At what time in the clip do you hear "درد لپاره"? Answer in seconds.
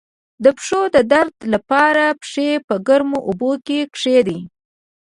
1.13-2.03